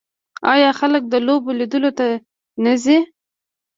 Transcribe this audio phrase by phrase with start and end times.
[0.53, 2.07] آیا خلک د لوبو لیدلو ته
[2.63, 2.97] نه ځي؟